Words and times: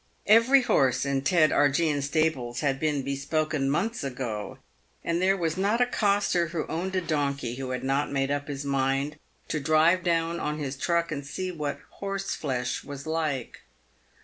Every 0.25 0.63
horse 0.63 1.05
in 1.05 1.21
Ted 1.21 1.51
Argean's 1.51 2.05
stables 2.05 2.61
had 2.61 2.79
been 2.79 3.03
bespoken 3.03 3.69
months 3.69 4.03
ago, 4.03 4.57
and 5.03 5.21
there 5.21 5.37
was 5.37 5.57
not 5.57 5.79
a 5.79 5.85
coster 5.85 6.47
who 6.47 6.65
owned 6.65 6.95
a 6.95 7.01
donkey 7.01 7.57
who 7.57 7.69
had 7.69 7.83
not 7.83 8.11
made 8.11 8.31
up 8.31 8.47
his 8.47 8.65
mind 8.65 9.19
to 9.49 9.59
drive 9.59 10.03
down 10.03 10.39
on 10.39 10.57
his 10.57 10.75
truck 10.75 11.11
and 11.11 11.23
see 11.23 11.51
what 11.51 11.81
horseflesh 11.99 12.83
was 12.83 13.05
like. 13.05 13.61